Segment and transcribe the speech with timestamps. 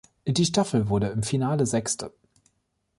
[0.25, 2.11] Die Staffel wurde im Finale Sechste.